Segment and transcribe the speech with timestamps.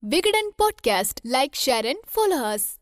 [0.00, 1.32] Vikatan podcast.
[1.32, 2.76] Like share and follow us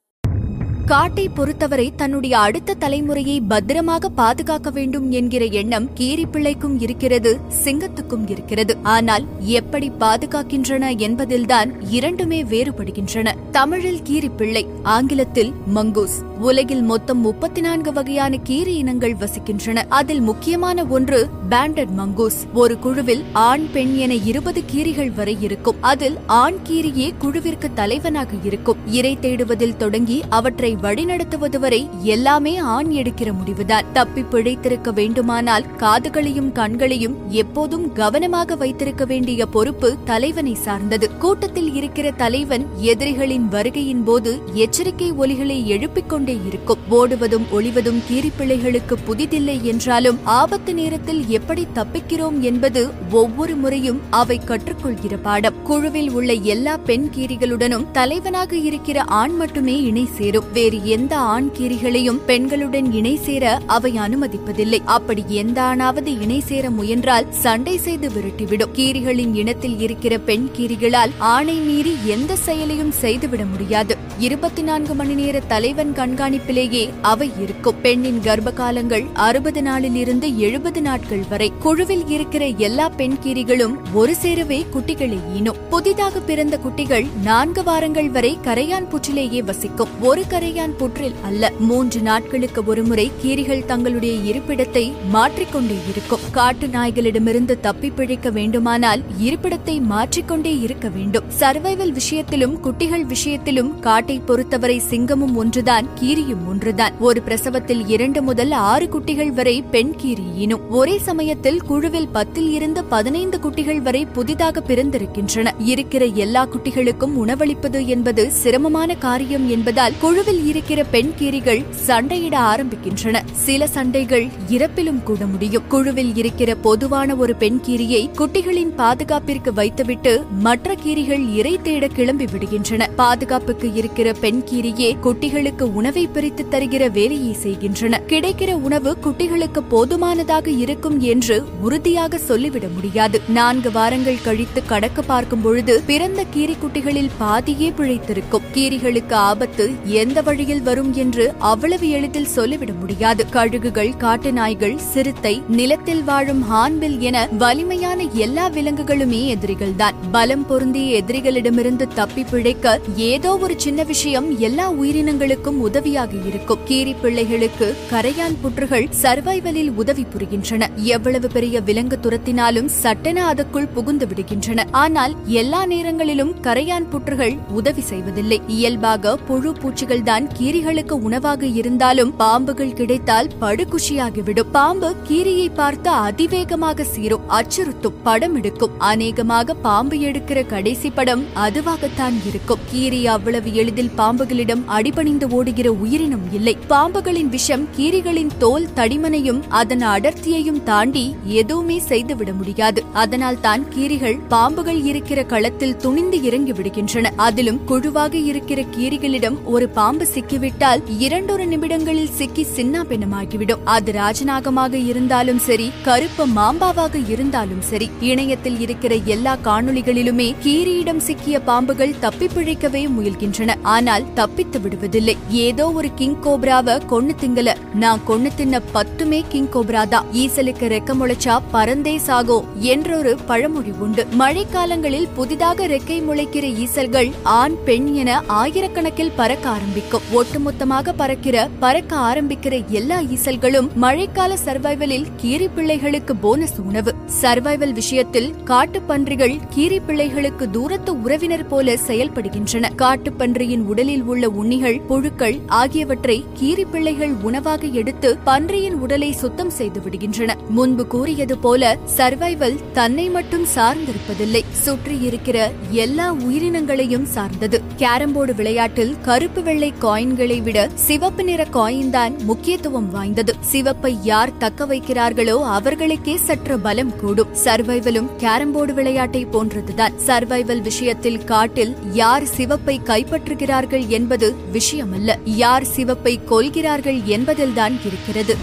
[0.87, 8.77] காட்டை பொறுத்தவரை தன்னுடைய அடுத்த தலைமுறையை பத்திரமாக பாதுகாக்க வேண்டும் என்கிற எண்ணம் கீரிப்பிள்ளைக்கும் இருக்கிறது சிங்கத்துக்கும் இருக்கிறது.
[8.83, 13.35] ஆனால் எப்படி பாதுகாக்கின்றன என்பதில்தான் இரண்டுமே வேறுபடுகின்றன.
[13.51, 16.36] தமிழில் கீரிப்பிள்ளை ஆங்கிலத்தில் மங்கூஸ்.
[16.39, 19.83] உலகில் மொத்தம் முப்பத்தி நான்கு வகையான கீரி இனங்கள் வசிக்கின்றன.
[19.89, 25.77] அதில் முக்கியமான ஒன்று பேண்டட் மங்கூஸ் ஒரு குழுவில் ஆண் பெண் என இருபது கீரிகள் வரை இருக்கும்.
[25.81, 28.77] அதில் ஆண் கீரியே குழுவிற்கு தலைவனாக இருக்கும்.
[28.87, 33.85] இரை தேடுவதில் தொடங்கி அவற்றை வழிநடத்துவது வரை எல்லாமே ஆண் எடுக்கிற முடிவுதான்.
[33.93, 41.17] தப்பி பிழைத்திருக்க வேண்டுமானால் காதுகளையும் கண்களையும் எப்போதும் கவனமாக வைத்திருக்க வேண்டிய பொறுப்பு தலைவனை சார்ந்தது.
[41.19, 46.79] கூட்டத்தில் இருக்கிற தலைவன் எதிரிகளின் வருகையின் போது எச்சரிக்கை ஒலிகளை எழுப்பிக் கொண்டு இருக்கும்.
[46.91, 55.63] ஓடுவதும் ஒளிவதும் கீரிப்பிள்ளைகளுக்கு புதிதில்லை என்றாலும் ஆபத்து நேரத்தில் எப்படி தப்பிக்கிறோம் என்பது ஒவ்வொரு முறையும் அவை கற்றுக்கொள்கிற பாடம்.
[55.63, 60.45] குழுவில் உள்ள எல்லா பெண் கீரிகளுடனும் தலைவனாக இருக்கிற ஆண் மட்டுமே இணை சேரும்.
[60.53, 64.79] வேறு எந்த ஆண் கீரிகளையும் பெண்களுடன் இணை சேர அவை அனுமதிப்பதில்லை.
[64.85, 68.73] அப்படி எந்த ஆணாவது இணை சேர முயன்றால் சண்டை செய்து விரட்டிவிடும்.
[68.73, 73.97] கீரிகளின் இனத்தில் இருக்கிற பெண் கீரிகளால் ஆணை மீறி எந்த செயலையும் செய்துவிட முடியாது.
[74.19, 77.75] இருபத்தி நான்கு மணி நேர தலைவன் கண்காணிப்பிலேயே அவை இருக்கும்.
[77.83, 81.53] பெண்ணின் கர்ப்ப காலங்கள் அறுபது நாளிலிருந்து எழுபது நாட்கள் வரை.
[81.59, 85.57] குழுவில் இருக்கிற எல்லா பெண் கீரிகளும் ஒரு சேரவே குட்டிகளை ஈனும்.
[85.71, 89.89] புதிதாக பிறந்த குட்டிகள் நான்கு வாரங்கள் வரை கரையான் புற்றிலேயே வசிக்கும்.
[90.01, 96.21] ஒரு கரையான் புற்றில் அல்ல மூன்று நாட்களுக்கு ஒருமுறை கீரிகள் தங்களுடைய இருப்பிடத்தை மாற்றிக்கொண்டே இருக்கும்.
[96.33, 101.25] காட்டு நாய்களிடமிருந்து தப்பி பிழைக்க வேண்டுமானால் இருப்பிடத்தை மாற்றிக்கொண்டே இருக்க வேண்டும்.
[101.39, 105.87] சர்வைவல் விஷயத்திலும் குட்டிகள் விஷயத்திலும் காட்டை பொறுத்தவரை சிங்கமும் ஒன்றுதான்.
[106.07, 106.93] கீரியும் ஒன்றுதான்.
[107.01, 110.71] ஒரு பிரசவத்தில் இரண்டு முதல் ஆறு குட்டிகள் வரை பெண் கீரி ஈனும்.
[110.71, 115.51] ஒரே சமயத்தில் குழுவில் பத்தில் இருந்து பதினைந்து குட்டிகள் வரை புதிதாக பிறந்திருக்கின்றன.
[115.59, 123.21] இருக்கிற எல்லா குட்டிகளுக்கும் உணவளிப்பது என்பது சிரமமான காரியம் என்பதால் குழுவில் இருக்கிற பெண் கீரிகள் சண்டையிட ஆரம்பிக்கின்றன.
[123.33, 125.63] சில சண்டைகள் இறப்பிலும் கூட முடியும்.
[125.69, 132.87] குழுவில் இருக்கிற பொதுவான ஒரு பெண் கீரியை குட்டிகளின் பாதுகாப்பிற்கு வைத்துவிட்டு மற்ற கீரிகள் இறை தேட கிளம்பி விடுகின்றன.
[132.97, 138.01] பாதுகாப்புக்கு இருக்கிற பெண் கீரியே குட்டிகளுக்கு உணவு பிரித்து தருகிற வேலையை செய்கின்றன.
[138.07, 143.21] கிடைக்கிற உணவு குட்டிகளுக்கு போதுமானதாக இருக்கும் என்று உறுதியாக சொல்லிவிட முடியாது.
[143.29, 148.43] நான்கு வாரங்கள் கழித்து கடக்க பார்க்கும் பொழுது பிறந்த கீரி குட்டிகளில் பாதியே பிழைத்திருக்கும்.
[148.55, 153.27] கீரிகளுக்கு ஆபத்து எந்த வழியில் வரும் என்று அவ்வளவு எளிதில் சொல்லிவிட முடியாது.
[153.31, 159.95] கழுகுகள் காட்டு நாய்கள் சிறுத்தை நிலத்தில் வாழும் ஹான்பில் என வலிமையான எல்லா விலங்குகளுமே எதிரிகள்தான்.
[160.13, 166.63] பலம் பொருந்திய எதிரிகளிடமிருந்து தப்பி பிழைக்க ஏதோ ஒரு சின்ன விஷயம் எல்லா உயிரினங்களுக்கும் உதவியாக இருக்கும்.
[166.69, 170.69] கீரி பிள்ளைகளுக்கு கரையான் புற்றுகள் சர்வைவலில் உதவி புரிகின்றன.
[170.95, 174.65] எவ்வளவு பெரிய விலங்கு துரத்தினாலும் சட்டென அதற்குள் புகுந்து விடுகின்றன.
[174.83, 178.39] ஆனால் எல்லா நேரங்களிலும் கரையான் புற்றுகள் உதவி செய்வதில்லை.
[178.57, 184.51] இயல்பாக புழு பூச்சிகள் தான் கீரிகளுக்கு உணவாக இருந்தாலும் பாம்புகள் கிடைத்தால் படுகுஷியாகிவிடும்.
[184.59, 188.01] பாம்பு கீரியை பார்த்து அதிவேகமாக சீரும் அச்சுறுத்தும்.
[188.03, 188.77] படம் எடுக்கும்.
[188.91, 192.67] அநேகமாக பாம்பு எடுக்கிற கடைசி படம் அதுவாகத்தான் இருக்கும்.
[192.73, 196.55] கீரி அவ்வளவு எளிதில் பாம்புகளிடம் அடிபணிந்து ஓடுகிற உயிரினம் இல்லை.
[196.73, 201.05] பாம்புகளின் விஷம் கீரிகளின் தோல் தடிமனையும் அதன் அடர்த்தியையும் தாண்டி
[201.41, 202.83] எதுவுமே செய்துவிட முடியாது.
[202.93, 207.13] அதனால் தான் கீரிகள் பாம்புகள் இருக்கிற களத்தில் துணிந்து இறங்கி விடுகின்றன.
[207.17, 213.65] அதிலும் குழுவாக இருக்கிற கீரிகளிடம் ஒரு பாம்பு சிக்கிவிட்டால் இரண்டொரு நிமிடங்களில் சிக்கி சின்னாபின்னமாகிவிடும்.
[213.65, 221.99] அது ராஜநாகமாக இருந்தாலும் சரி கருப்பு மாம்பாவாக இருந்தாலும் சரி இணையத்தில் இருக்கிற எல்லா காணொளிகளிலுமே கீரியிடம் சிக்கிய பாம்புகள்
[222.01, 223.55] தப்பி பிழைக்கவே முயல்கின்றன.
[223.63, 225.17] ஆனால் தப்பித்து விடுவதில்லை.
[225.47, 227.55] ஏதோ ஒரு கிங் கோப்ராவ கொன்னு திங்கல.
[227.75, 230.05] நான் கொன்னு தின்ன பத்துமே கிங் கோப்ரா தான்.
[230.13, 234.07] ஈசலுக்கு ரெக்க முளைச்சா பறந்தே சாகோ என்றொரு பழமொழி உண்டு.
[234.19, 240.03] மழைக்காலங்களில் புதிதாக ரெக்கை முளைக்கிற ஈசல்கள் ஆண் பெண் என ஆயிரக்கணக்கில் பறக்க ஆரம்பிக்கும்.
[240.13, 246.95] ஒட்டுமொத்தமாக பறக்கிற பறக்க ஆரம்பிக்கிற எல்லா ஈசல்களும் மழைக்கால சர்வைவலில் கீரி பிள்ளைகளுக்கு போனஸ் உணவு.
[247.23, 252.71] சர்வைவல் விஷயத்தில் காட்டு பன்றிகள் கீரி பிள்ளைகளுக்கு தூரத்து உறவினர் போல செயல்படுகின்றன.
[252.77, 260.35] காட்டுப்பன்றியின் உடலில் உள்ள உண்ணிகள் புழுக்கள் ஆகியவற்றை கீரி பிள்ளைகள் உணவாக எடுத்து பன்றியின் உடலை சுத்தம் செய்து விடுகின்றன.
[260.49, 264.45] முன்பு கூறியது போல சர்வைவல் தன்னை மட்டும் சார்ந்திருப்பதில்லை.
[264.51, 267.61] சுற்றி இருக்கிற எல்லா உயிரினங்களையும் சார்ந்தது.
[267.79, 273.35] கேரம்போர்டு விளையாட்டில் கருப்பு வெள்ளை காயின்களை விட சிவப்பு நிற காயின் தான் முக்கியத்துவம் வாய்ந்தது.
[273.53, 277.29] சிவப்பை யார் தக்க வைக்கிறார்களோ அவர்களுக்கே சற்று பலம் கூடும்.
[277.45, 279.93] சர்வைவலும் கேரம்போர்டு விளையாட்டை போன்றதுதான்.
[280.07, 285.15] சர்வைவல் விஷயத்தில் காட்டில் யார் சிவப்பை கைப்பற்றுகிறார்கள் என்பது விஷயமல்ல.
[285.37, 288.35] யார் சிவப்பை கொள்கிறார்கள் என்பதில்தான் இருக்கிறது.